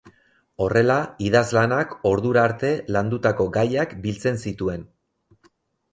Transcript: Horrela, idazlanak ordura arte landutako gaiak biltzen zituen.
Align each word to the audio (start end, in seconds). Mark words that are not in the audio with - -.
Horrela, 0.63 0.95
idazlanak 1.25 1.93
ordura 2.13 2.45
arte 2.49 2.71
landutako 2.97 3.49
gaiak 3.59 3.97
biltzen 4.07 4.45
zituen. 4.49 4.91